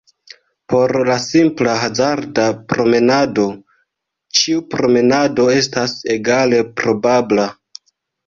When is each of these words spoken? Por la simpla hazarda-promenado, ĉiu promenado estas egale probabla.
Por 0.73 0.93
la 1.09 1.17
simpla 1.23 1.73
hazarda-promenado, 1.81 3.45
ĉiu 4.39 4.63
promenado 4.71 5.47
estas 5.59 5.95
egale 6.17 6.65
probabla. 6.81 7.47